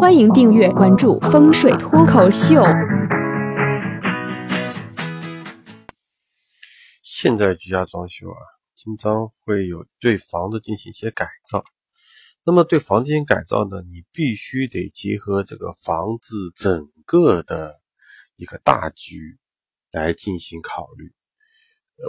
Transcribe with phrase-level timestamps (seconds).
[0.00, 2.62] 欢迎订阅关注风水脱口秀。
[7.02, 8.40] 现在居家装修啊，
[8.74, 11.62] 经常会有对房子进行一些改造。
[12.46, 17.78] 那么对房进行改造呢，你必须得结合这个房子整个的
[18.36, 19.38] 一个大局
[19.90, 21.12] 来进行考虑。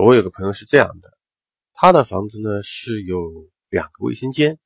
[0.02, 1.12] 我有个朋友是这样的，
[1.74, 4.58] 他的房子呢是有两个卫生间，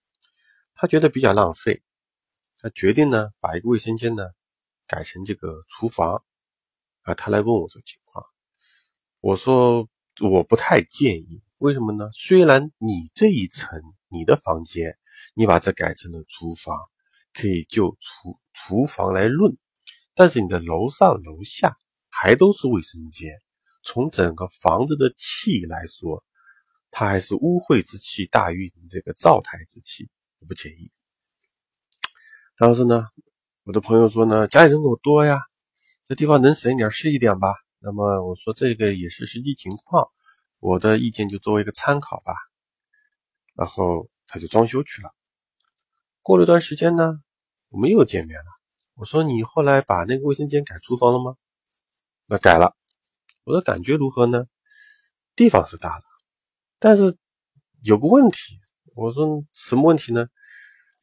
[0.76, 1.82] 他觉得比较浪费，
[2.66, 4.24] 他决定呢把一个卫生间呢
[4.88, 6.26] 改成这个厨房。
[7.04, 8.26] 啊，他来问我这个情况，
[9.20, 9.88] 我说
[10.20, 12.10] 我不太建议，为什么呢？
[12.12, 14.98] 虽然你这一层你的房间，
[15.36, 16.76] 你把这改成了厨房，
[17.34, 19.56] 可以就厨厨房来论，
[20.16, 21.78] 但是你的楼上楼下
[22.10, 23.40] 还都是卫生间，
[23.84, 26.26] 从整个房子的气来说，
[26.90, 30.10] 它还是污秽之气大于你这个灶台之气，
[30.40, 30.90] 我不建议。
[32.58, 33.06] 然后说呢，
[33.64, 35.42] 我的朋友说呢，家里人口多呀。
[36.06, 37.54] 这地方能省一点是一点吧。
[37.80, 40.08] 那么我说这个也是实际情况，
[40.60, 42.34] 我的意见就作为一个参考吧。
[43.56, 45.10] 然后他就装修去了。
[46.22, 47.20] 过了一段时间呢，
[47.70, 48.46] 我们又见面了。
[48.94, 51.36] 我说你后来把那个卫生间改厨房了吗？
[52.28, 52.74] 那改了。
[53.44, 54.46] 我的感觉如何呢？
[55.36, 56.04] 地方是大了，
[56.80, 57.18] 但是
[57.82, 58.38] 有个问题。
[58.96, 60.28] 我说什么问题呢？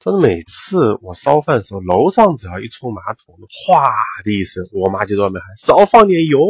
[0.05, 3.37] 他说：“每次我烧饭的时候，楼上只要一冲马桶，
[3.67, 6.41] 哗的一声，我妈就在外面喊：少放点油。”